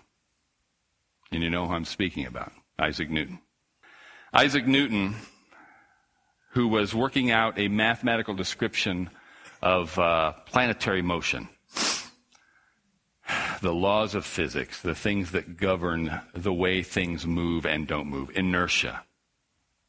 [1.31, 3.39] And you know who I'm speaking about Isaac Newton.
[4.31, 5.15] Isaac Newton,
[6.51, 9.09] who was working out a mathematical description
[9.59, 11.49] of uh, planetary motion,
[13.61, 18.29] the laws of physics, the things that govern the way things move and don't move,
[18.35, 19.03] inertia,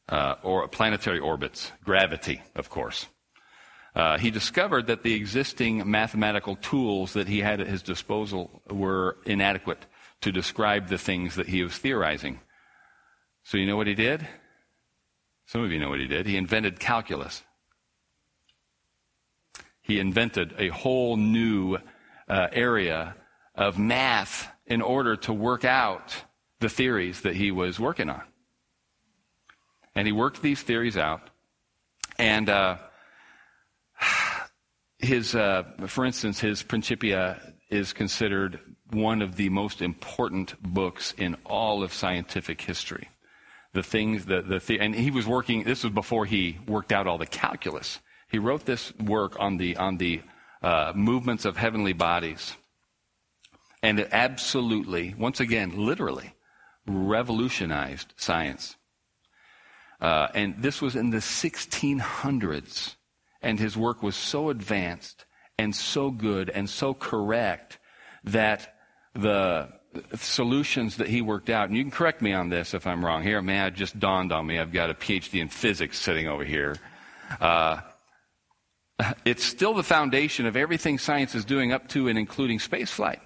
[0.08, 3.08] uh, or planetary orbits, gravity, of course.
[3.94, 9.18] Uh, he discovered that the existing mathematical tools that he had at his disposal were
[9.26, 9.84] inadequate
[10.22, 12.40] to describe the things that he was theorizing.
[13.44, 14.26] So, you know what he did?
[15.46, 16.26] Some of you know what he did.
[16.26, 17.42] He invented calculus.
[19.82, 21.78] He invented a whole new
[22.28, 23.16] uh, area
[23.54, 26.14] of math in order to work out
[26.60, 28.22] the theories that he was working on.
[29.94, 31.28] And he worked these theories out.
[32.18, 32.76] And uh,
[34.98, 38.60] his, uh, for instance, his Principia is considered
[38.92, 43.08] one of the most important books in all of scientific history.
[43.72, 47.06] The things, the, the, the and he was working, this was before he worked out
[47.06, 48.00] all the calculus.
[48.28, 50.22] He wrote this work on the, on the
[50.62, 52.56] uh, movements of heavenly bodies.
[53.82, 56.34] And it absolutely, once again, literally,
[56.86, 58.76] revolutionized science.
[60.00, 62.96] Uh, and this was in the 1600s.
[63.42, 65.24] And his work was so advanced
[65.58, 67.78] and so good and so correct
[68.24, 68.76] that
[69.14, 69.68] the
[70.14, 73.22] solutions that he worked out, and you can correct me on this if I'm wrong
[73.22, 74.58] here, man, it just dawned on me.
[74.58, 76.76] I've got a PhD in physics sitting over here.
[77.40, 77.80] Uh,
[79.24, 83.20] it's still the foundation of everything science is doing up to and including spaceflight.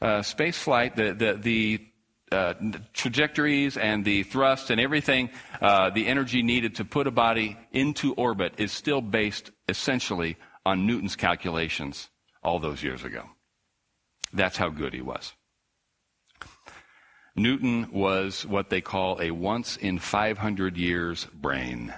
[0.00, 1.86] Uh, spaceflight, the, the, the
[2.32, 2.54] uh,
[2.92, 8.14] trajectories and the thrust and everything, uh, the energy needed to put a body into
[8.14, 12.08] orbit is still based essentially on Newton's calculations
[12.42, 13.28] all those years ago.
[14.32, 15.32] That's how good he was.
[17.34, 21.94] Newton was what they call a once in 500 years brain.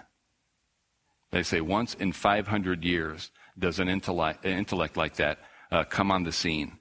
[1.32, 5.38] They say once in 500 years does an intellect, intellect like that
[5.72, 6.78] uh, come on the scene.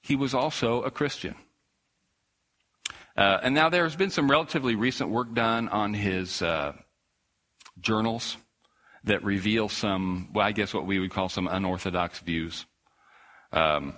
[0.00, 1.34] He was also a Christian.
[3.16, 6.72] Uh, and now there's been some relatively recent work done on his uh,
[7.78, 8.38] journals
[9.04, 12.64] that reveal some, well, I guess what we would call some unorthodox views.
[13.52, 13.94] Um,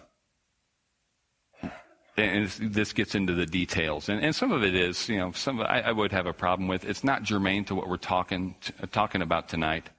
[2.17, 5.61] and this gets into the details, and, and some of it is, you know, some
[5.61, 6.85] I, I, would have a problem with.
[6.85, 8.55] It's not germane to what we're talking
[8.93, 9.91] talking about tonight,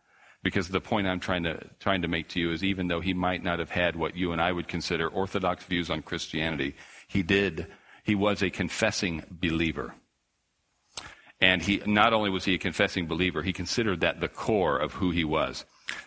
[0.42, 3.14] because the point I'm trying to trying to make to you is, even though he
[3.14, 6.76] might not have had what you and I would consider orthodox views on Christianity,
[7.08, 7.68] he did.
[8.04, 9.94] He was a confessing believer,
[11.42, 14.94] and he not only was he a confessing believer, he considered that the core of
[14.94, 15.66] who he was.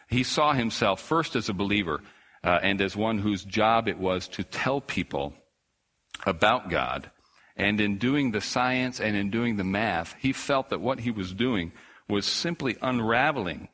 [0.09, 2.01] He saw himself first as a believer
[2.43, 5.35] uh, and as one whose job it was to tell people
[6.27, 7.11] about God.
[7.57, 11.11] And in doing the science and in doing the math, he felt that what he
[11.11, 11.73] was doing
[12.09, 13.69] was simply unraveling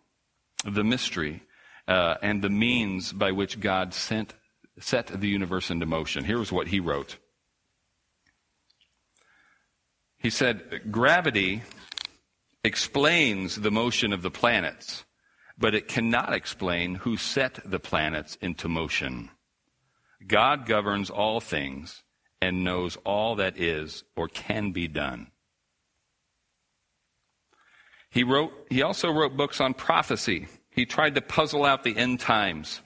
[0.64, 1.42] the mystery
[1.86, 4.32] uh, and the means by which God sent,
[4.80, 6.24] set the universe into motion.
[6.24, 7.18] Here was what he wrote.
[10.18, 11.62] He said, Gravity
[12.64, 15.04] explains the motion of the planets,
[15.58, 19.28] but it cannot explain who set the planets into motion.
[20.26, 22.03] God governs all things
[22.44, 25.28] and knows all that is or can be done.
[28.10, 30.46] He wrote he also wrote books on prophecy.
[30.70, 32.82] He tried to puzzle out the end times.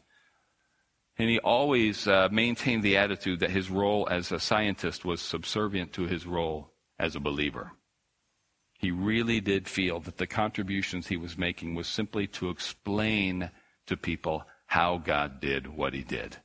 [1.18, 5.92] And he always uh, maintained the attitude that his role as a scientist was subservient
[5.94, 7.72] to his role as a believer.
[8.78, 13.50] He really did feel that the contributions he was making was simply to explain
[13.86, 16.36] to people how God did what he did.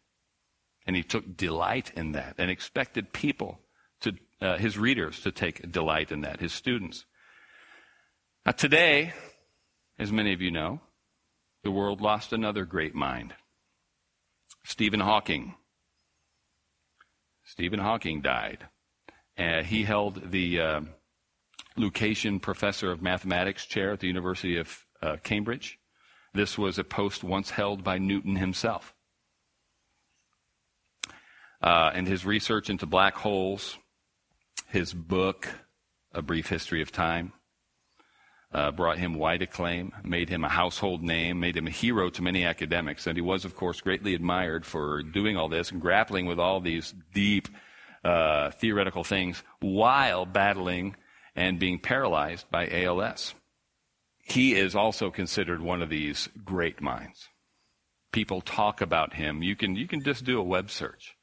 [0.85, 3.59] And he took delight in that and expected people
[4.01, 7.05] to, uh, his readers to take delight in that, his students.
[8.45, 9.13] Now, today,
[9.97, 10.81] as many of you know,
[11.63, 13.33] the world lost another great mind.
[14.65, 15.55] Stephen Hawking.
[17.45, 18.67] Stephen Hawking died.
[19.37, 20.81] Uh, he held the uh,
[21.77, 25.79] Lucasian Professor of Mathematics chair at the University of uh, Cambridge.
[26.33, 28.93] This was a post once held by Newton himself.
[31.63, 33.77] Uh, and his research into black holes,
[34.67, 35.47] his book,
[36.11, 37.31] A Brief History of Time,
[38.51, 42.21] uh, brought him wide acclaim, made him a household name, made him a hero to
[42.21, 43.07] many academics.
[43.07, 46.59] And he was, of course, greatly admired for doing all this and grappling with all
[46.59, 47.47] these deep
[48.03, 50.97] uh, theoretical things while battling
[51.33, 53.33] and being paralyzed by ALS.
[54.21, 57.29] He is also considered one of these great minds.
[58.11, 59.41] People talk about him.
[59.41, 61.15] You can, you can just do a web search.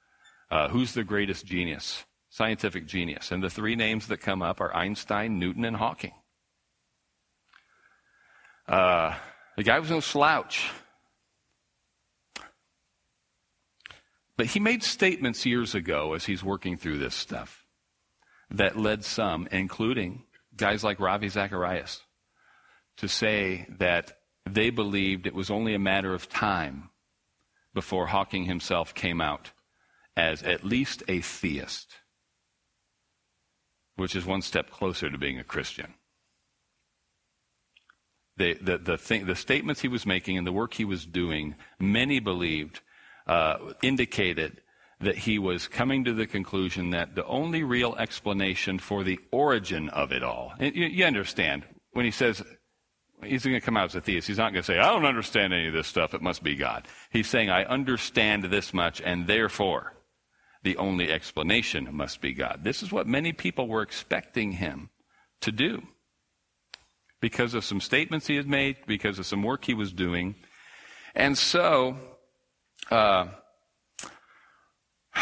[0.51, 2.05] Uh, who's the greatest genius?
[2.29, 3.31] Scientific genius.
[3.31, 6.13] And the three names that come up are Einstein, Newton, and Hawking.
[8.69, 9.15] Uh,
[9.57, 10.71] the guy was no slouch.
[14.37, 17.65] But he made statements years ago as he's working through this stuff
[18.51, 20.25] that led some, including
[20.57, 22.01] guys like Ravi Zacharias,
[22.97, 24.19] to say that
[24.49, 26.91] they believed it was only a matter of time
[27.75, 29.51] before Hawking himself came out
[30.21, 31.95] as at least a theist,
[33.97, 35.95] which is one step closer to being a Christian
[38.41, 41.55] the, the, the, thing, the statements he was making and the work he was doing,
[41.79, 42.81] many believed,
[43.27, 44.63] uh, indicated
[45.01, 49.91] that he was coming to the conclusion that the only real explanation for the origin
[49.91, 52.43] of it all, you, you understand, when he says
[53.23, 55.05] he's going to come out as a theist, he's not going to say, I don't
[55.05, 56.89] understand any of this stuff, it must be God.
[57.11, 59.95] He's saying, I understand this much, and therefore
[60.63, 62.61] the only explanation must be God.
[62.63, 64.91] This is what many people were expecting him
[65.41, 65.83] to do
[67.21, 70.35] because of some statements he had made, because of some work he was doing.
[71.15, 71.97] And so,
[72.91, 73.27] uh,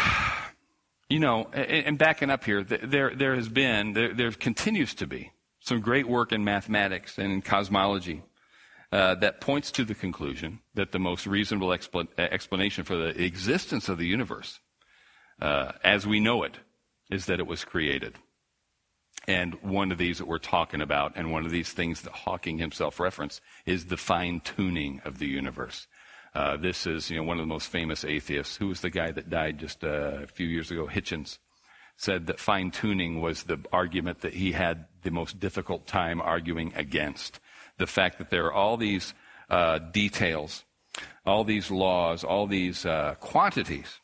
[1.09, 5.31] you know, and backing up here, there, there has been, there, there continues to be
[5.59, 8.23] some great work in mathematics and in cosmology
[8.91, 13.89] uh, that points to the conclusion that the most reasonable expl- explanation for the existence
[13.89, 14.59] of the universe,
[15.41, 16.57] uh, as we know it,
[17.09, 18.15] is that it was created.
[19.27, 22.57] And one of these that we're talking about, and one of these things that Hawking
[22.57, 25.87] himself referenced, is the fine tuning of the universe.
[26.33, 28.57] Uh, this is, you know, one of the most famous atheists.
[28.57, 30.87] Who was the guy that died just uh, a few years ago?
[30.87, 31.37] Hitchens
[31.97, 36.73] said that fine tuning was the argument that he had the most difficult time arguing
[36.75, 37.39] against.
[37.77, 39.13] The fact that there are all these
[39.49, 40.63] uh, details,
[41.25, 43.99] all these laws, all these uh, quantities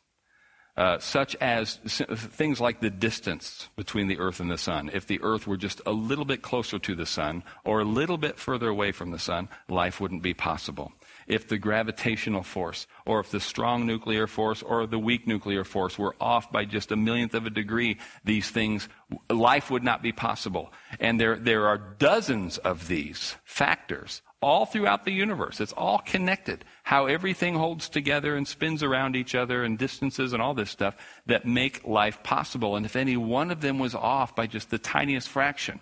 [0.76, 4.90] uh, such as things like the distance between the earth and the sun.
[4.92, 8.18] If the earth were just a little bit closer to the sun or a little
[8.18, 10.92] bit further away from the sun, life wouldn't be possible.
[11.26, 15.98] If the gravitational force or if the strong nuclear force or the weak nuclear force
[15.98, 18.88] were off by just a millionth of a degree, these things,
[19.30, 20.72] life would not be possible.
[21.00, 25.60] And there, there are dozens of these factors all throughout the universe.
[25.60, 26.64] It's all connected.
[26.84, 30.94] How everything holds together and spins around each other and distances and all this stuff
[31.26, 32.76] that make life possible.
[32.76, 35.80] And if any one of them was off by just the tiniest fraction,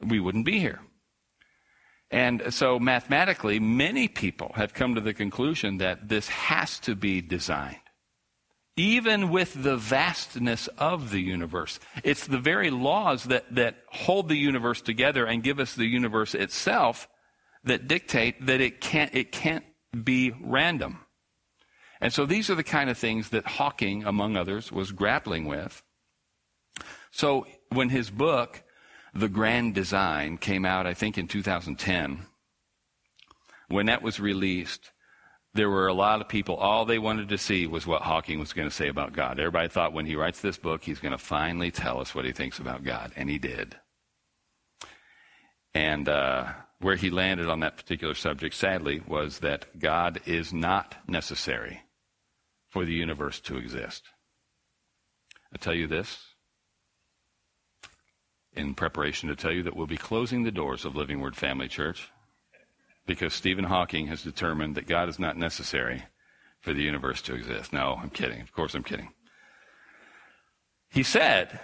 [0.00, 0.80] we wouldn't be here.
[2.10, 7.22] And so mathematically, many people have come to the conclusion that this has to be
[7.22, 7.76] designed.
[8.76, 11.78] Even with the vastness of the universe.
[12.04, 16.34] It's the very laws that, that hold the universe together and give us the universe
[16.34, 17.06] itself
[17.64, 19.64] that dictate that it can't, it can't
[20.04, 21.00] be random.
[22.00, 25.82] And so these are the kind of things that Hawking, among others, was grappling with.
[27.12, 28.64] So when his book,
[29.14, 32.26] The Grand Design, came out, I think in 2010,
[33.68, 34.90] when that was released,
[35.54, 38.52] there were a lot of people, all they wanted to see was what Hawking was
[38.52, 39.38] going to say about God.
[39.38, 42.32] Everybody thought when he writes this book, he's going to finally tell us what he
[42.32, 43.12] thinks about God.
[43.16, 43.76] And he did.
[45.74, 50.96] And uh, where he landed on that particular subject, sadly, was that God is not
[51.08, 51.82] necessary
[52.68, 54.04] for the universe to exist.
[55.54, 56.18] I tell you this
[58.54, 61.68] in preparation to tell you that we'll be closing the doors of Living Word Family
[61.68, 62.10] Church
[63.06, 66.04] because Stephen Hawking has determined that God is not necessary
[66.60, 67.72] for the universe to exist.
[67.72, 68.40] No, I'm kidding.
[68.40, 69.12] Of course, I'm kidding.
[70.90, 71.58] He said,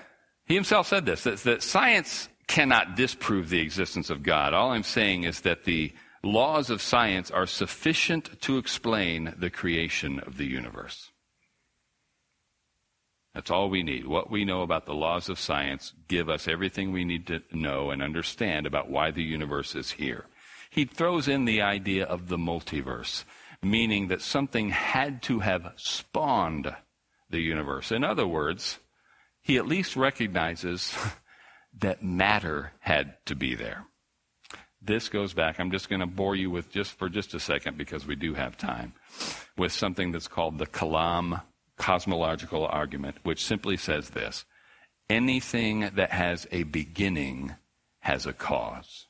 [0.46, 4.54] he himself said this, that, that science cannot disprove the existence of God.
[4.54, 5.92] All I'm saying is that the
[6.24, 11.12] laws of science are sufficient to explain the creation of the universe.
[13.34, 14.06] That's all we need.
[14.06, 17.90] What we know about the laws of science give us everything we need to know
[17.90, 20.24] and understand about why the universe is here.
[20.70, 23.24] he throws in the idea of the multiverse,
[23.62, 26.74] meaning that something had to have spawned
[27.30, 27.92] the universe.
[27.92, 28.78] In other words,
[29.40, 30.94] he at least recognizes
[31.80, 33.84] that matter had to be there.
[34.80, 37.76] This goes back, I'm just going to bore you with just for just a second
[37.76, 38.94] because we do have time,
[39.56, 41.42] with something that's called the Kalam
[41.76, 44.44] cosmological argument, which simply says this
[45.08, 47.54] anything that has a beginning
[48.00, 49.06] has a cause.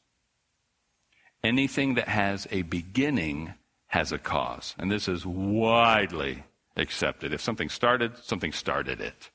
[1.43, 3.55] Anything that has a beginning
[3.89, 4.75] has a cause.
[4.79, 6.45] And this is widely
[6.77, 7.33] accepted.
[7.33, 9.31] If something started, something started it.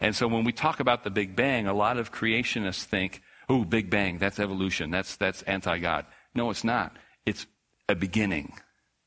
[0.00, 3.64] And so when we talk about the Big Bang, a lot of creationists think, oh,
[3.64, 6.06] Big Bang, that's evolution, that's, that's anti God.
[6.34, 6.96] No, it's not.
[7.26, 7.46] It's
[7.88, 8.52] a beginning.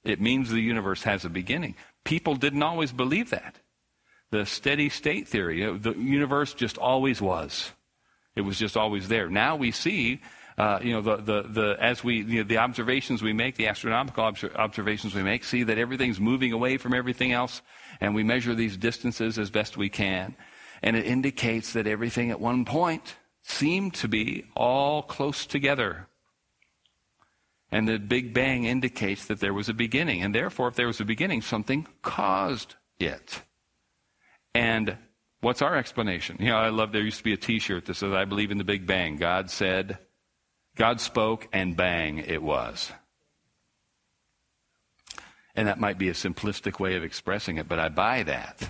[0.04, 1.76] It means the universe has a beginning.
[2.04, 3.56] People didn't always believe that.
[4.32, 7.72] The steady state theory, the universe just always was.
[8.36, 9.30] It was just always there.
[9.30, 10.22] Now we see,
[10.58, 13.68] uh, you know, the, the, the, as we, you know, the observations we make, the
[13.68, 17.62] astronomical observations we make, see that everything's moving away from everything else,
[18.00, 20.36] and we measure these distances as best we can.
[20.84, 26.08] And it indicates that everything at one point seemed to be all close together.
[27.72, 30.22] And the Big Bang indicates that there was a beginning.
[30.22, 33.42] And therefore, if there was a beginning, something caused it.
[34.54, 34.98] And
[35.40, 36.38] what's our explanation?
[36.40, 38.52] You know, I love there used to be a t shirt that says, I believe
[38.52, 39.16] in the Big Bang.
[39.18, 40.00] God said,
[40.76, 42.92] God spoke, and bang, it was.
[45.56, 48.70] And that might be a simplistic way of expressing it, but I buy that.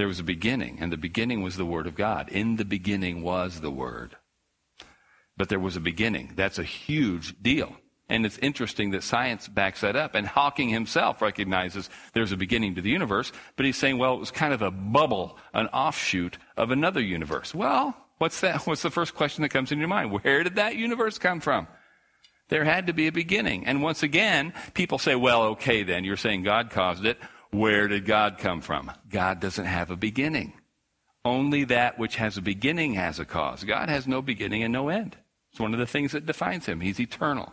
[0.00, 2.30] There was a beginning, and the beginning was the Word of God.
[2.30, 4.16] In the beginning was the Word.
[5.36, 6.32] But there was a beginning.
[6.36, 7.76] That's a huge deal.
[8.08, 10.14] And it's interesting that science backs that up.
[10.14, 14.20] And Hawking himself recognizes there's a beginning to the universe, but he's saying, well, it
[14.20, 17.54] was kind of a bubble, an offshoot of another universe.
[17.54, 18.62] Well, what's that?
[18.66, 20.12] What's the first question that comes into your mind?
[20.12, 21.68] Where did that universe come from?
[22.48, 23.66] There had to be a beginning.
[23.66, 27.18] And once again, people say, well, okay, then you're saying God caused it.
[27.50, 28.92] Where did God come from?
[29.08, 30.52] God doesn't have a beginning.
[31.24, 33.64] Only that which has a beginning has a cause.
[33.64, 35.16] God has no beginning and no end.
[35.50, 36.80] It's one of the things that defines him.
[36.80, 37.52] He's eternal.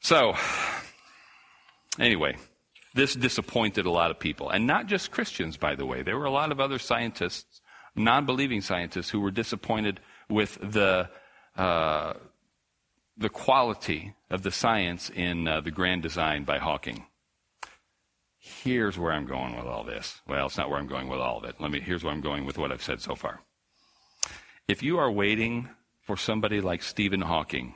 [0.00, 0.34] So,
[1.98, 2.36] anyway,
[2.94, 4.50] this disappointed a lot of people.
[4.50, 6.02] And not just Christians, by the way.
[6.02, 7.62] There were a lot of other scientists,
[7.96, 11.08] non believing scientists, who were disappointed with the.
[11.56, 12.14] Uh,
[13.22, 17.06] the quality of the science in uh, the grand design by Hawking.
[18.38, 20.20] Here's where I'm going with all this.
[20.26, 21.60] Well, it's not where I'm going with all of it.
[21.60, 23.40] Let me, here's where I'm going with what I've said so far.
[24.66, 25.68] If you are waiting
[26.00, 27.74] for somebody like Stephen Hawking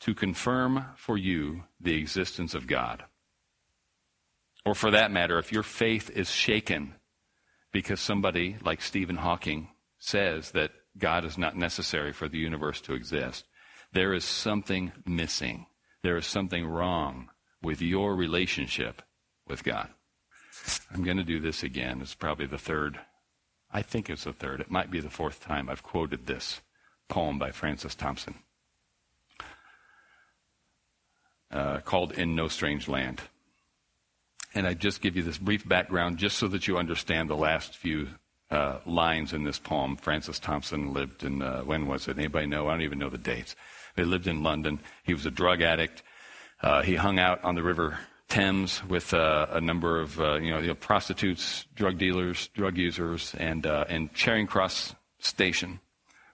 [0.00, 3.04] to confirm for you the existence of God,
[4.64, 6.94] or for that matter, if your faith is shaken
[7.72, 12.94] because somebody like Stephen Hawking says that God is not necessary for the universe to
[12.94, 13.46] exist,
[13.92, 15.66] there is something missing.
[16.02, 17.30] There is something wrong
[17.62, 19.02] with your relationship
[19.46, 19.88] with God.
[20.92, 22.00] I'm going to do this again.
[22.00, 23.00] It's probably the third,
[23.72, 24.60] I think it's the third.
[24.60, 26.60] It might be the fourth time I've quoted this
[27.08, 28.36] poem by Francis Thompson
[31.50, 33.20] uh, called In No Strange Land.
[34.54, 37.76] And I just give you this brief background just so that you understand the last
[37.76, 38.08] few
[38.50, 39.96] uh, lines in this poem.
[39.96, 42.18] Francis Thompson lived in, uh, when was it?
[42.18, 42.68] Anybody know?
[42.68, 43.54] I don't even know the dates.
[44.00, 44.80] He lived in London.
[45.04, 46.02] He was a drug addict.
[46.62, 50.50] Uh, he hung out on the River Thames with uh, a number of uh, you,
[50.50, 55.80] know, you, know, prostitutes, drug dealers, drug users, and uh, and Charing Cross Station,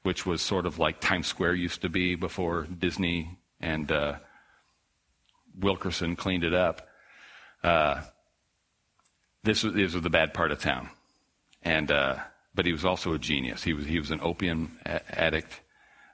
[0.03, 4.17] which was sort of like Times Square used to be before Disney and uh,
[5.59, 6.87] Wilkerson cleaned it up.
[7.63, 8.03] Uh,
[9.43, 10.91] this was, this was the bad part of town,
[11.63, 13.63] and but he was also a genius.
[13.63, 15.61] He was he was an opium a- addict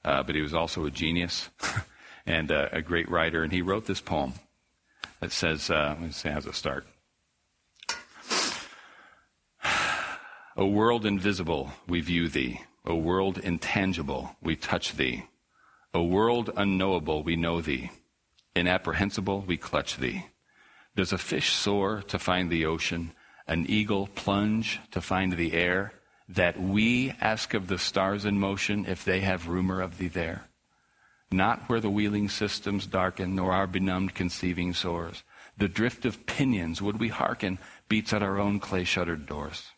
[0.04, 1.50] uh, but he was also a genius
[2.26, 3.42] and uh, a great writer.
[3.42, 4.34] And he wrote this poem
[5.20, 6.86] that says, uh, let's see, how's it start?
[10.54, 12.60] O world invisible, we view thee.
[12.84, 15.24] O world intangible, we touch thee.
[15.94, 17.90] O world unknowable, we know thee.
[18.54, 20.26] Inapprehensible, we clutch thee.
[20.94, 23.12] Does a fish soar to find the ocean,
[23.46, 25.94] an eagle plunge to find the air?
[26.28, 30.44] That we ask of the stars in motion if they have rumor of thee there.
[31.30, 35.22] Not where the wheeling systems darken, nor our benumbed conceiving soars.
[35.56, 39.70] The drift of pinions, would we hearken, beats at our own clay shuttered doors.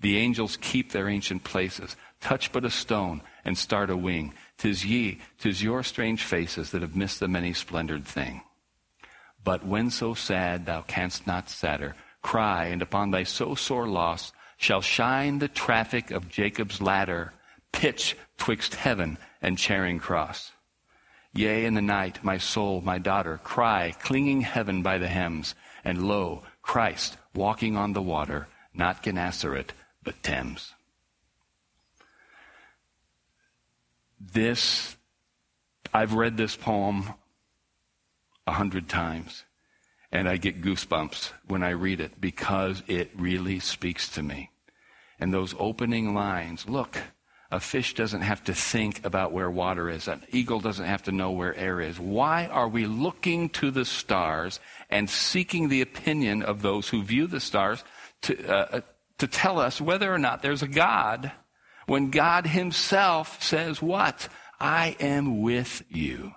[0.00, 4.34] The angels keep their ancient places, touch but a stone, and start a wing.
[4.58, 8.42] Tis ye, tis your strange faces that have missed the many splendored thing.
[9.44, 14.32] But when so sad thou canst not sadder, cry, and upon thy so sore loss,
[14.62, 17.32] shall shine the traffic of Jacob's ladder,
[17.72, 20.52] pitch twixt heaven and Charing Cross.
[21.34, 26.06] Yea, in the night, my soul, my daughter, cry, clinging heaven by the hems, and
[26.06, 29.72] lo, Christ walking on the water, not Gennesaret,
[30.04, 30.74] but Thames.
[34.20, 34.96] This,
[35.92, 37.14] I've read this poem
[38.46, 39.42] a hundred times,
[40.12, 44.50] and I get goosebumps when I read it because it really speaks to me.
[45.22, 46.98] And those opening lines, look,
[47.52, 50.08] a fish doesn't have to think about where water is.
[50.08, 52.00] An eagle doesn't have to know where air is.
[52.00, 54.58] Why are we looking to the stars
[54.90, 57.84] and seeking the opinion of those who view the stars
[58.22, 58.80] to, uh, uh,
[59.18, 61.30] to tell us whether or not there's a God
[61.86, 64.28] when God Himself says, What?
[64.58, 66.32] I am with you.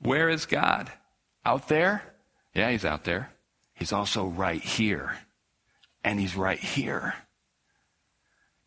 [0.00, 0.90] Where is God?
[1.44, 2.02] Out there?
[2.52, 3.30] Yeah, He's out there.
[3.74, 5.16] He's also right here.
[6.06, 7.14] And He's right here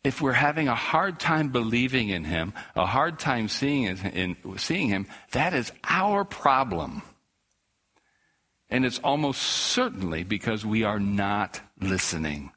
[0.02, 4.88] if we're having a hard time believing in him, a hard time seeing, in, seeing
[4.88, 7.02] him, that is our problem.
[8.70, 12.52] And it's almost certainly because we are not listening.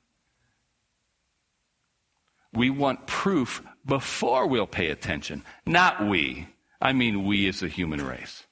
[2.54, 5.44] We want proof before we'll pay attention.
[5.66, 6.48] Not we.
[6.80, 8.46] I mean, we as a human race.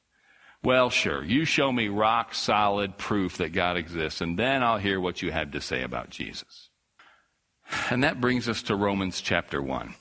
[0.63, 4.99] Well, sure, you show me rock solid proof that God exists, and then I'll hear
[4.99, 6.69] what you have to say about Jesus.
[7.89, 9.95] And that brings us to Romans chapter 1.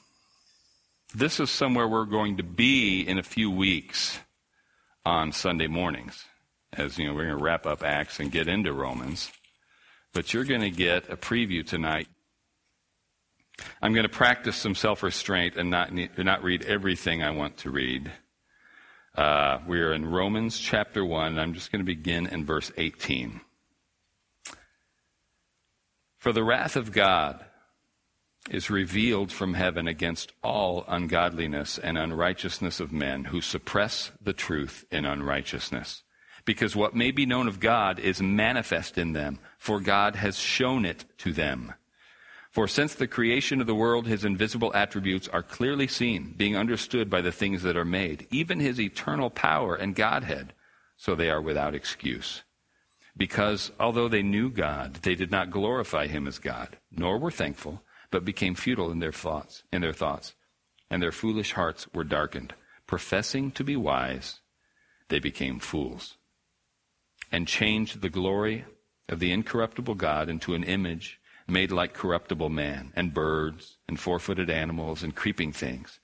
[1.14, 4.18] This is somewhere we're going to be in a few weeks
[5.06, 6.24] on Sunday mornings.
[6.72, 9.32] As you know, we're going to wrap up Acts and get into Romans.
[10.12, 12.08] But you're going to get a preview tonight.
[13.80, 17.70] I'm going to practice some self restraint and not, not read everything I want to
[17.70, 18.10] read.
[19.20, 21.38] Uh, we are in Romans chapter 1.
[21.38, 23.42] I'm just going to begin in verse 18.
[26.16, 27.44] For the wrath of God
[28.48, 34.86] is revealed from heaven against all ungodliness and unrighteousness of men who suppress the truth
[34.90, 36.02] in unrighteousness.
[36.46, 40.86] Because what may be known of God is manifest in them, for God has shown
[40.86, 41.74] it to them.
[42.50, 47.08] For since the creation of the world, his invisible attributes are clearly seen, being understood
[47.08, 50.52] by the things that are made, even his eternal power and Godhead,
[50.96, 52.42] so they are without excuse.
[53.16, 57.82] Because although they knew God, they did not glorify him as God, nor were thankful
[58.10, 60.34] but became futile in their thoughts, in their thoughts,
[60.90, 62.54] and their foolish hearts were darkened.
[62.86, 64.40] Professing to be wise,
[65.08, 66.16] they became fools,
[67.30, 68.64] and changed the glory
[69.08, 71.19] of the incorruptible God into an image
[71.50, 76.00] made like corruptible man, and birds, and four-footed animals, and creeping things.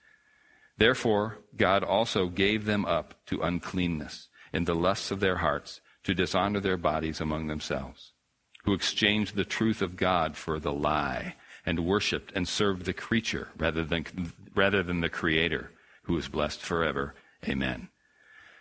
[0.76, 6.14] Therefore, God also gave them up to uncleanness in the lusts of their hearts, to
[6.14, 8.12] dishonor their bodies among themselves,
[8.64, 13.48] who exchanged the truth of God for the lie and worshiped and served the creature
[13.56, 15.72] rather than, rather than the Creator,
[16.04, 17.14] who is blessed forever.
[17.48, 17.88] Amen.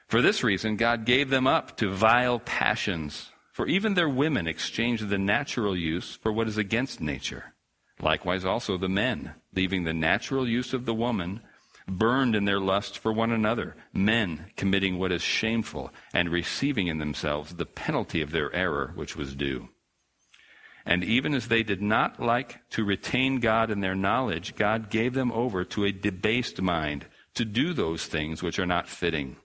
[0.07, 5.07] For this reason, God gave them up to vile passions, for even their women exchanged
[5.07, 7.53] the natural use for what is against nature.
[8.01, 11.39] Likewise, also the men, leaving the natural use of the woman,
[11.87, 16.97] burned in their lust for one another, men committing what is shameful and receiving in
[16.97, 19.69] themselves the penalty of their error which was due.
[20.85, 25.13] And even as they did not like to retain God in their knowledge, God gave
[25.13, 29.37] them over to a debased mind to do those things which are not fitting,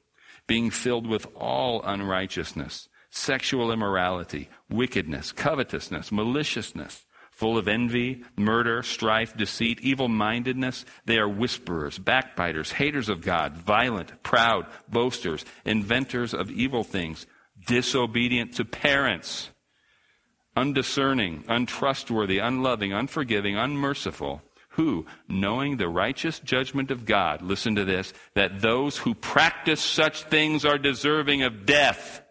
[0.49, 9.37] being filled with all unrighteousness, sexual immorality, wickedness, covetousness, maliciousness, full of envy, murder, strife,
[9.37, 10.85] deceit, evil mindedness.
[11.07, 17.27] They are whisperers, backbiters, haters of God, violent, proud, boasters, inventors of evil things,
[17.67, 19.51] disobedient to parents
[20.57, 28.13] undiscerning, untrustworthy, unloving, unforgiving, unmerciful, who, knowing the righteous judgment of God, listen to this,
[28.35, 32.23] that those who practice such things are deserving of death,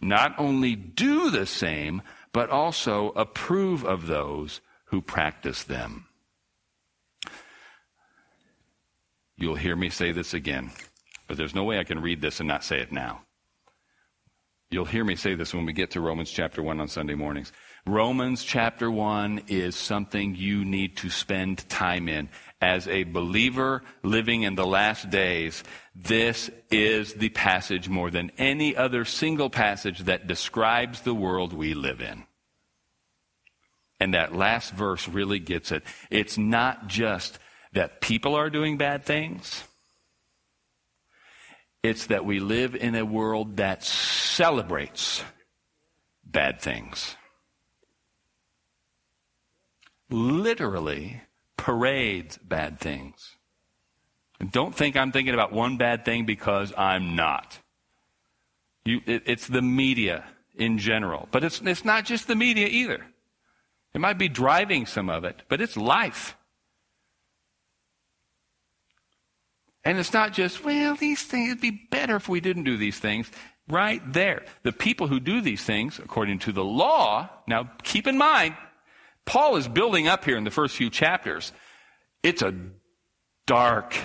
[0.00, 6.06] not only do the same, but also approve of those who practice them.
[9.36, 10.70] You'll hear me say this again,
[11.26, 13.22] but there's no way I can read this and not say it now.
[14.70, 17.52] You'll hear me say this when we get to Romans chapter 1 on Sunday mornings.
[17.86, 22.28] Romans chapter 1 is something you need to spend time in.
[22.64, 25.62] As a believer living in the last days,
[25.94, 31.74] this is the passage more than any other single passage that describes the world we
[31.74, 32.24] live in.
[34.00, 35.82] And that last verse really gets it.
[36.10, 37.38] It's not just
[37.74, 39.64] that people are doing bad things.
[41.82, 45.22] It's that we live in a world that celebrates
[46.24, 47.14] bad things.
[50.08, 51.20] Literally,
[51.56, 53.36] parades bad things.
[54.40, 57.58] And don't think I'm thinking about one bad thing because I'm not.
[58.84, 60.24] You, it, it's the media
[60.56, 61.28] in general.
[61.30, 63.04] But it's, it's not just the media either.
[63.94, 66.36] It might be driving some of it, but it's life.
[69.84, 72.98] And it's not just, well, these things, it'd be better if we didn't do these
[72.98, 73.30] things.
[73.68, 74.44] Right there.
[74.62, 78.56] The people who do these things, according to the law, now keep in mind,
[79.26, 81.52] Paul is building up here in the first few chapters.
[82.22, 82.54] It's a
[83.46, 83.96] dark,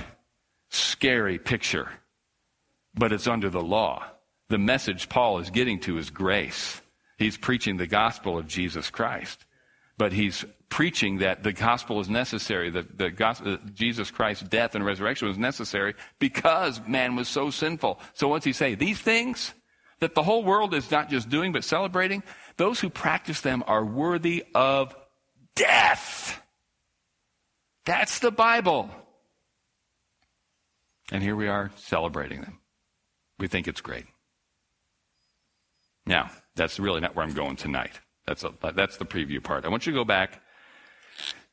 [0.69, 1.89] scary picture,
[2.95, 4.03] but it's under the law.
[4.49, 6.82] The message Paul is getting to is grace.
[7.17, 9.45] He's preaching the gospel of Jesus Christ,
[9.97, 14.86] but he's preaching that the gospel is necessary, that the gospel, Jesus Christ's death and
[14.86, 17.99] resurrection was necessary because man was so sinful.
[18.13, 18.75] So what's he say?
[18.75, 19.53] These things
[19.99, 22.23] that the whole world is not just doing but celebrating,
[22.58, 24.95] those who practice them are worthy of
[25.59, 26.41] death.
[27.85, 28.89] That's the Bible.
[31.11, 32.59] And here we are celebrating them.
[33.39, 34.05] We think it's great.
[36.05, 37.99] Now, that's really not where I'm going tonight.
[38.25, 39.65] That's, a, that's the preview part.
[39.65, 40.41] I want you to go back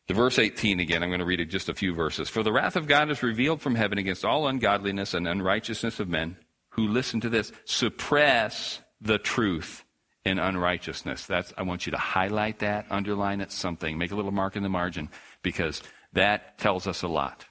[0.08, 1.02] to verse 18 again.
[1.02, 2.28] I'm going to read it just a few verses.
[2.28, 6.08] For the wrath of God is revealed from heaven against all ungodliness and unrighteousness of
[6.08, 6.36] men
[6.70, 9.85] who listen to this, suppress the truth
[10.26, 11.24] in unrighteousness.
[11.24, 14.64] That's, I want you to highlight that, underline it, something, make a little mark in
[14.64, 15.08] the margin,
[15.40, 15.82] because
[16.14, 17.44] that tells us a lot.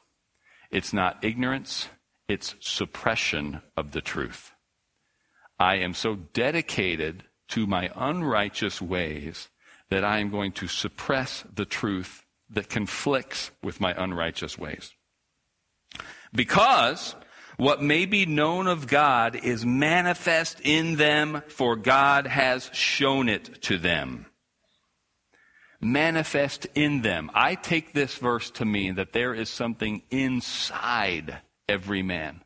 [0.72, 1.88] It's not ignorance,
[2.28, 4.52] it's suppression of the truth.
[5.58, 9.48] I am so dedicated to my unrighteous ways
[9.90, 14.92] that I am going to suppress the truth that conflicts with my unrighteous ways.
[16.34, 17.16] Because
[17.58, 23.62] what may be known of God is manifest in them, for God has shown it
[23.64, 24.26] to them.
[25.82, 27.30] Manifest in them.
[27.34, 32.42] I take this verse to mean that there is something inside every man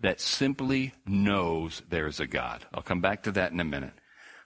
[0.00, 2.64] that simply knows there is a God.
[2.72, 3.94] I'll come back to that in a minute.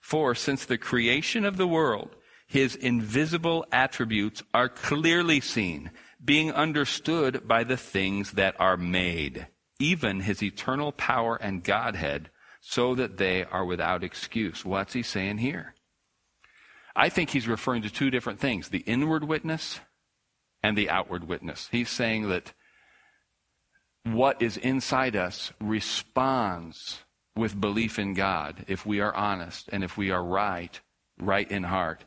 [0.00, 5.90] For since the creation of the world, his invisible attributes are clearly seen,
[6.24, 9.46] being understood by the things that are made,
[9.82, 14.64] even his eternal power and Godhead, so that they are without excuse.
[14.64, 15.74] What's he saying here?
[16.94, 19.80] I think he's referring to two different things the inward witness
[20.62, 21.68] and the outward witness.
[21.72, 22.52] He's saying that
[24.04, 26.98] what is inside us responds
[27.34, 30.80] with belief in God if we are honest and if we are right,
[31.18, 32.04] right in heart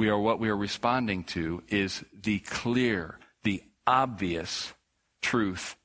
[0.00, 4.72] we are what we are responding to is the clear, the obvious
[5.20, 5.76] truth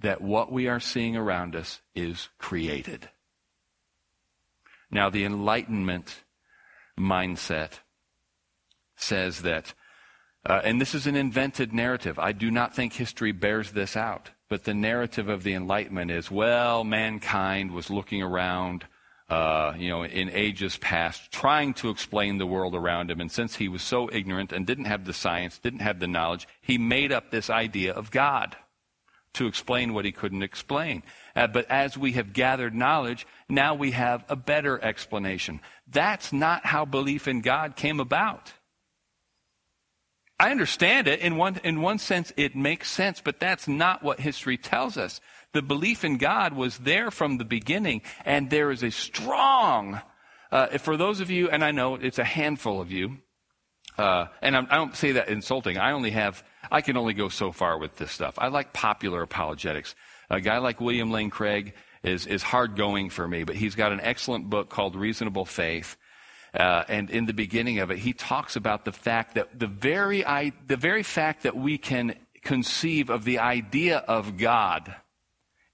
[0.00, 3.08] that what we are seeing around us is created.
[4.90, 6.24] Now, the Enlightenment
[6.98, 7.80] mindset
[8.96, 9.74] says that,
[10.46, 12.18] uh, and this is an invented narrative.
[12.18, 14.30] I do not think history bears this out.
[14.48, 18.86] But the narrative of the Enlightenment is, well, mankind was looking around
[19.28, 23.20] uh, you know, in ages past, trying to explain the world around him.
[23.20, 26.48] And since he was so ignorant and didn't have the science, didn't have the knowledge,
[26.62, 28.56] he made up this idea of God
[29.34, 31.02] to explain what he couldn't explain.
[31.36, 35.60] Uh, but as we have gathered knowledge, now we have a better explanation.
[35.86, 38.52] That's not how belief in God came about.
[40.40, 41.20] I understand it.
[41.20, 45.20] In one, in one sense, it makes sense, but that's not what history tells us.
[45.52, 50.00] The belief in God was there from the beginning, and there is a strong,
[50.52, 53.18] uh, for those of you, and I know it's a handful of you,
[53.98, 55.76] uh, and I'm, I do not say that insulting.
[55.76, 58.34] I only have, I can only go so far with this stuff.
[58.38, 59.94] I like popular apologetics.
[60.30, 63.92] A guy like William Lane Craig is, is hard going for me, but he's got
[63.92, 65.96] an excellent book called Reasonable Faith.
[66.54, 70.24] Uh, and in the beginning of it, he talks about the fact that the very,
[70.24, 74.94] I, the very fact that we can conceive of the idea of God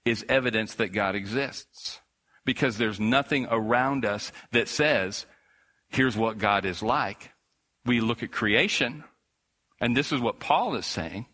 [0.03, 2.01] is evidence that God exists.
[2.43, 5.25] Because there's nothing around us that says,
[5.89, 7.31] here's what God is like.
[7.85, 9.03] We look at creation,
[9.79, 11.27] and this is what Paul is saying.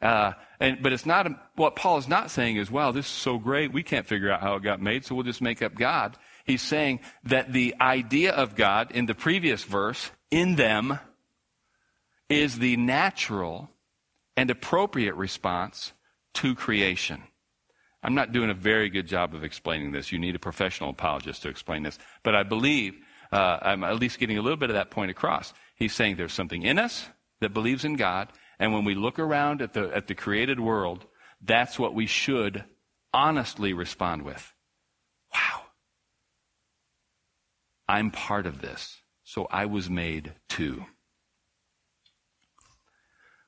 [0.00, 3.38] Uh, and, but it's not what Paul is not saying is, wow, this is so
[3.38, 3.72] great.
[3.72, 6.16] We can't figure out how it got made, so we'll just make up God.
[6.44, 10.98] He's saying that the idea of God in the previous verse, in them,
[12.28, 13.70] is the natural
[14.36, 15.92] and appropriate response
[16.34, 17.22] to creation.
[18.02, 20.12] I'm not doing a very good job of explaining this.
[20.12, 21.98] You need a professional apologist to explain this.
[22.22, 22.94] But I believe
[23.32, 25.52] uh, I'm at least getting a little bit of that point across.
[25.74, 27.06] He's saying there's something in us
[27.40, 31.06] that believes in God, and when we look around at the, at the created world,
[31.42, 32.64] that's what we should
[33.12, 34.52] honestly respond with.
[35.34, 35.62] Wow.
[37.88, 40.86] I'm part of this, so I was made too.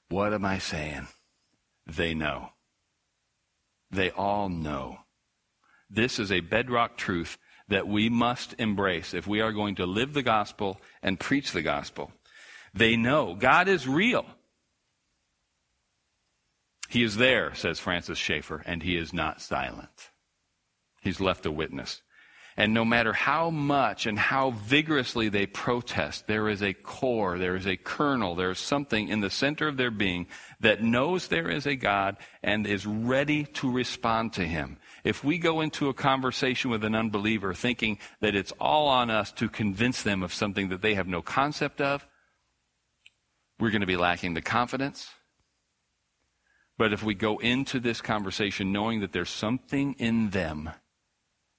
[0.08, 1.08] What am I saying?
[1.86, 2.50] They know.
[3.90, 4.98] They all know.
[5.90, 10.14] This is a bedrock truth that we must embrace if we are going to live
[10.14, 12.12] the gospel and preach the gospel.
[12.74, 14.26] They know God is real.
[16.88, 20.10] He is there, says Francis Schaeffer, and he is not silent.
[21.02, 22.02] He's left a witness.
[22.58, 27.54] And no matter how much and how vigorously they protest, there is a core, there
[27.54, 30.26] is a kernel, there is something in the center of their being
[30.58, 34.78] that knows there is a God and is ready to respond to him.
[35.04, 39.30] If we go into a conversation with an unbeliever thinking that it's all on us
[39.34, 42.04] to convince them of something that they have no concept of,
[43.60, 45.08] we're going to be lacking the confidence.
[46.76, 50.70] But if we go into this conversation knowing that there's something in them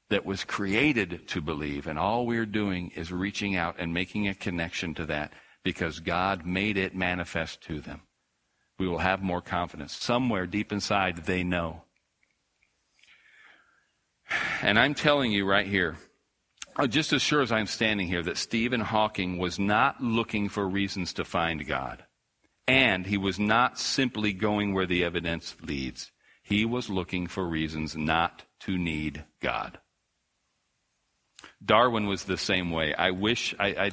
[0.10, 4.34] that was created to believe, and all we're doing is reaching out and making a
[4.34, 5.32] connection to that
[5.64, 8.02] because God made it manifest to them.
[8.80, 9.96] We will have more confidence.
[9.96, 11.84] Somewhere deep inside, they know.
[14.62, 15.98] And I'm telling you right here,
[16.76, 20.68] uh, just as sure as I'm standing here, that Stephen Hawking was not looking for
[20.68, 22.06] reasons to find God.
[22.68, 26.12] And he was not simply going where the evidence leads.
[26.42, 29.80] He was looking for reasons not to need God.
[31.64, 32.94] Darwin was the same way.
[32.94, 33.92] I wish I, I,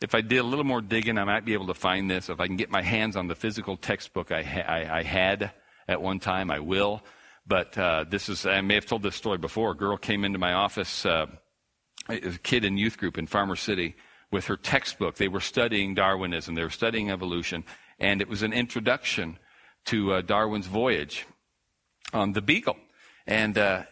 [0.00, 2.28] if I did a little more digging, I might be able to find this.
[2.28, 5.52] If I can get my hands on the physical textbook I, ha- I, I had
[5.88, 7.02] at one time, I will.
[7.46, 9.72] But uh, this is, I may have told this story before.
[9.72, 11.26] A girl came into my office, uh,
[12.08, 13.96] a kid in youth group in Farmer City,
[14.30, 15.16] with her textbook.
[15.16, 17.64] They were studying Darwinism, they were studying evolution,
[17.98, 19.38] and it was an introduction
[19.86, 21.26] to uh, Darwin's voyage
[22.12, 22.76] on the Beagle.
[23.26, 23.82] And uh,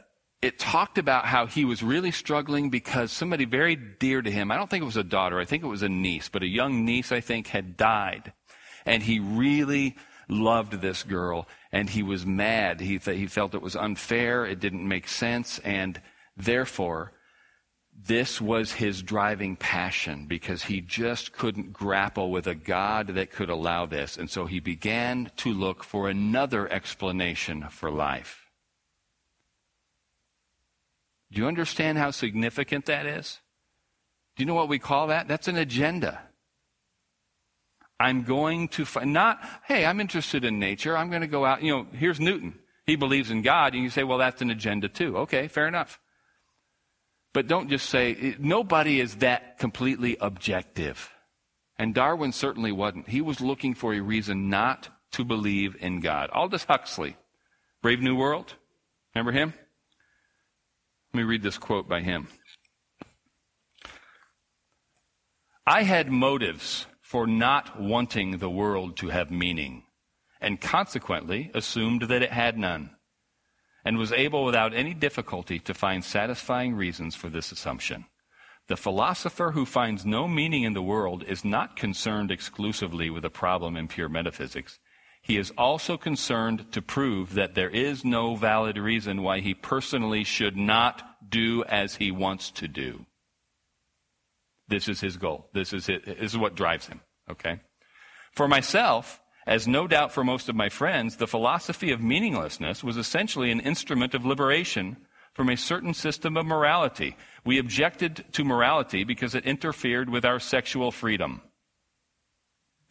[0.42, 4.56] it talked about how he was really struggling because somebody very dear to him, I
[4.56, 6.84] don't think it was a daughter, I think it was a niece, but a young
[6.84, 8.32] niece, I think, had died.
[8.84, 9.96] And he really
[10.28, 12.80] loved this girl and he was mad.
[12.80, 16.02] He, th- he felt it was unfair, it didn't make sense, and
[16.36, 17.12] therefore,
[17.94, 23.50] this was his driving passion because he just couldn't grapple with a God that could
[23.50, 24.16] allow this.
[24.16, 28.41] And so he began to look for another explanation for life.
[31.32, 33.40] Do you understand how significant that is?
[34.36, 35.28] Do you know what we call that?
[35.28, 36.20] That's an agenda.
[37.98, 40.96] I'm going to find, not, hey, I'm interested in nature.
[40.96, 41.62] I'm going to go out.
[41.62, 42.58] You know, here's Newton.
[42.84, 43.74] He believes in God.
[43.74, 45.18] And you say, well, that's an agenda too.
[45.18, 46.00] Okay, fair enough.
[47.32, 51.10] But don't just say, nobody is that completely objective.
[51.78, 53.08] And Darwin certainly wasn't.
[53.08, 56.28] He was looking for a reason not to believe in God.
[56.30, 57.16] Aldous Huxley,
[57.80, 58.54] Brave New World.
[59.14, 59.54] Remember him?
[61.14, 62.28] Let me read this quote by him.
[65.66, 69.84] I had motives for not wanting the world to have meaning,
[70.40, 72.96] and consequently assumed that it had none,
[73.84, 78.06] and was able without any difficulty to find satisfying reasons for this assumption.
[78.68, 83.30] The philosopher who finds no meaning in the world is not concerned exclusively with a
[83.30, 84.78] problem in pure metaphysics.
[85.22, 90.24] He is also concerned to prove that there is no valid reason why he personally
[90.24, 93.06] should not do as he wants to do.
[94.66, 95.48] This is his goal.
[95.52, 96.04] This is, it.
[96.04, 97.00] this is what drives him.
[97.30, 97.60] Okay?
[98.32, 102.96] For myself, as no doubt for most of my friends, the philosophy of meaninglessness was
[102.96, 104.96] essentially an instrument of liberation
[105.32, 107.16] from a certain system of morality.
[107.44, 111.42] We objected to morality because it interfered with our sexual freedom.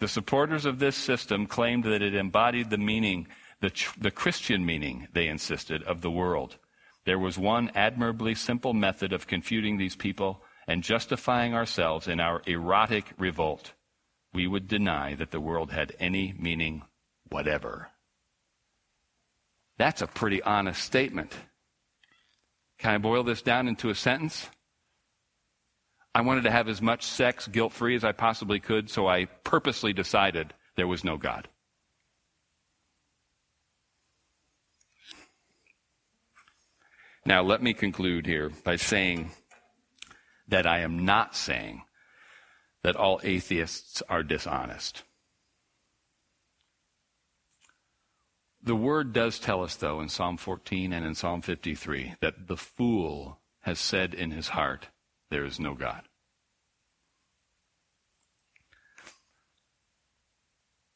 [0.01, 3.27] The supporters of this system claimed that it embodied the meaning,
[3.59, 6.57] the, the Christian meaning, they insisted, of the world.
[7.05, 12.41] There was one admirably simple method of confuting these people and justifying ourselves in our
[12.47, 13.73] erotic revolt.
[14.33, 16.81] We would deny that the world had any meaning
[17.29, 17.89] whatever.
[19.77, 21.35] That's a pretty honest statement.
[22.79, 24.49] Can I boil this down into a sentence?
[26.13, 29.25] I wanted to have as much sex guilt free as I possibly could, so I
[29.25, 31.47] purposely decided there was no God.
[37.25, 39.31] Now, let me conclude here by saying
[40.47, 41.83] that I am not saying
[42.83, 45.03] that all atheists are dishonest.
[48.63, 52.57] The word does tell us, though, in Psalm 14 and in Psalm 53, that the
[52.57, 54.87] fool has said in his heart,
[55.31, 56.03] there is no God.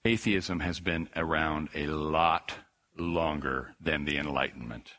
[0.03, 2.53] Atheism has been around a lot
[2.95, 4.91] longer than the Enlightenment.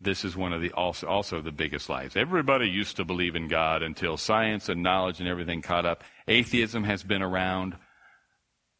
[0.00, 2.14] This is one of the also, also the biggest lies.
[2.14, 6.04] Everybody used to believe in God until science and knowledge and everything caught up.
[6.28, 7.76] Atheism has been around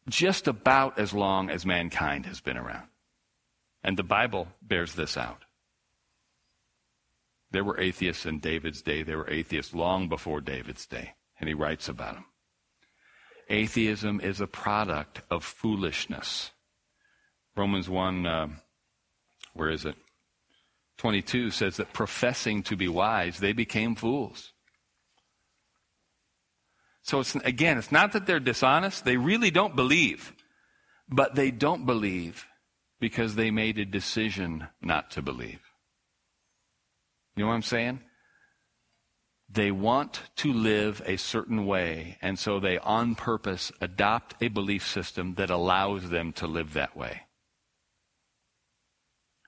[0.07, 2.87] just about as long as mankind has been around.
[3.83, 5.44] And the Bible bears this out.
[7.55, 9.01] There were atheists in David's day.
[9.01, 11.13] There were atheists long before David's day.
[11.39, 12.25] And he writes about them.
[13.47, 16.51] Atheism is a product of foolishness.
[17.55, 18.47] Romans 1, uh,
[19.53, 19.95] where is it?
[20.97, 24.51] 22 says that professing to be wise, they became fools.
[27.03, 29.05] So it's, again, it's not that they're dishonest.
[29.05, 30.33] They really don't believe.
[31.07, 32.47] But they don't believe
[32.99, 35.64] because they made a decision not to believe.
[37.35, 37.99] You know what I'm saying?
[39.49, 44.87] They want to live a certain way, and so they on purpose adopt a belief
[44.87, 47.23] system that allows them to live that way.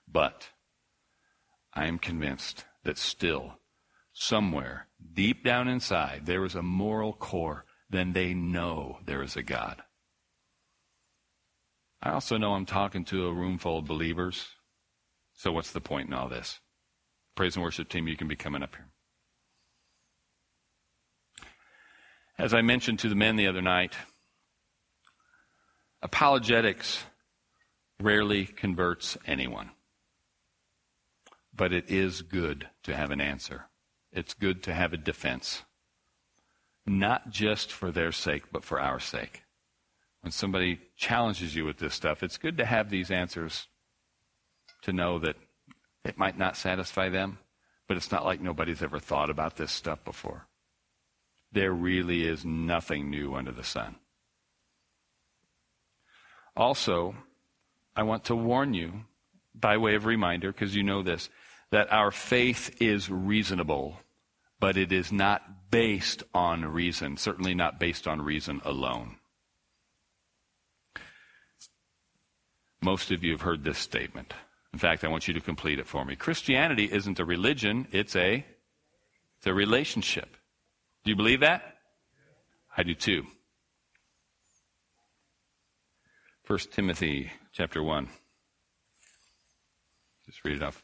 [0.06, 0.50] But
[1.74, 3.58] I am convinced that still,
[4.12, 9.42] somewhere, deep down inside, there is a moral core, then they know there is a
[9.42, 9.82] God.
[12.00, 14.46] I also know I'm talking to a room full of believers.
[15.34, 16.60] So what's the point in all this?
[17.38, 18.88] Praise and worship team, you can be coming up here.
[22.36, 23.94] As I mentioned to the men the other night,
[26.02, 27.04] apologetics
[28.00, 29.70] rarely converts anyone.
[31.54, 33.66] But it is good to have an answer.
[34.10, 35.62] It's good to have a defense.
[36.86, 39.44] Not just for their sake, but for our sake.
[40.22, 43.68] When somebody challenges you with this stuff, it's good to have these answers
[44.82, 45.36] to know that
[46.08, 47.38] it might not satisfy them,
[47.86, 50.46] but it's not like nobody's ever thought about this stuff before.
[51.52, 53.96] There really is nothing new under the sun.
[56.56, 57.14] Also,
[57.94, 59.04] I want to warn you,
[59.54, 61.30] by way of reminder, because you know this,
[61.70, 63.98] that our faith is reasonable,
[64.58, 69.16] but it is not based on reason, certainly not based on reason alone.
[72.80, 74.32] Most of you have heard this statement.
[74.72, 76.14] In fact, I want you to complete it for me.
[76.14, 78.44] Christianity isn't a religion, it's a,
[79.38, 80.36] it's a relationship.
[81.04, 81.76] Do you believe that?
[82.76, 83.24] I do too.
[86.46, 88.08] 1 Timothy chapter 1.
[90.26, 90.82] Just read it off.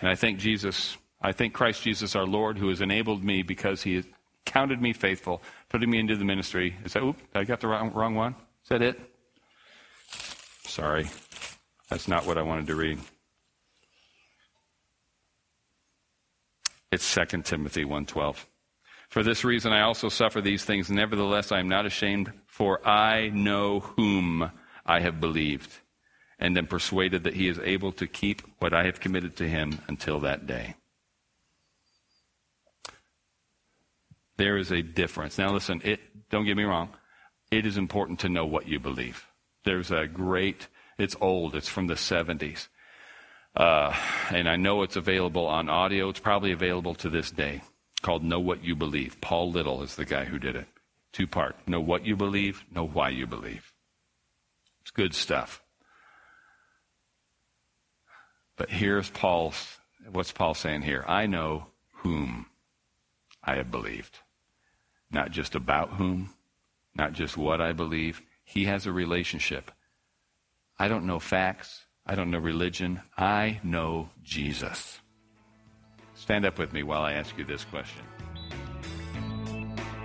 [0.00, 3.82] And I thank Jesus, I thank Christ Jesus our Lord, who has enabled me because
[3.82, 4.04] he has
[4.44, 6.76] counted me faithful, putting me into the ministry.
[6.84, 8.34] Is that, oop, I got the wrong, wrong one?
[8.62, 9.00] Is that it?
[10.66, 11.08] Sorry.
[11.94, 12.98] That's not what I wanted to read.
[16.90, 18.46] It's 2 Timothy 1:12.
[19.08, 23.28] For this reason I also suffer these things nevertheless I am not ashamed for I
[23.28, 24.50] know whom
[24.84, 25.70] I have believed
[26.40, 29.78] and am persuaded that he is able to keep what I have committed to him
[29.86, 30.74] until that day.
[34.36, 35.38] There is a difference.
[35.38, 36.88] Now, listen, it, don't get me wrong.
[37.52, 39.28] It is important to know what you believe.
[39.62, 40.66] There's a great,
[40.98, 42.68] it's old, it's from the 70s.
[43.56, 43.94] Uh,
[44.30, 46.08] and I know it's available on audio.
[46.08, 47.62] It's probably available to this day
[48.02, 49.20] called Know What You Believe.
[49.20, 50.66] Paul Little is the guy who did it.
[51.12, 51.56] Two part.
[51.66, 53.72] Know what you believe, know why you believe.
[54.82, 55.62] It's good stuff.
[58.56, 59.78] But here's Paul's,
[60.10, 61.04] what's Paul saying here?
[61.06, 61.66] I know
[61.98, 62.46] whom
[63.42, 64.18] I have believed.
[65.10, 66.30] Not just about whom,
[66.94, 68.22] not just what I believe.
[68.44, 69.70] He has a relationship.
[70.78, 71.84] I don't know facts.
[72.06, 73.00] I don't know religion.
[73.16, 75.00] I know Jesus.
[76.14, 78.02] Stand up with me while I ask you this question.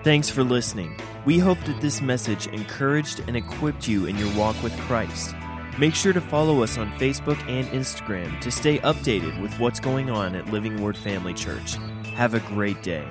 [0.03, 0.97] Thanks for listening.
[1.25, 5.36] We hope that this message encouraged and equipped you in your walk with Christ.
[5.77, 10.10] Make sure to follow us on Facebook and Instagram to stay updated with what's going
[10.10, 11.75] on at Living Word Family Church.
[12.15, 13.08] Have a great day.